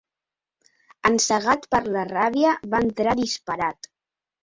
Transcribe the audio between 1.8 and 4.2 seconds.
la ràbia, va entrar disparat.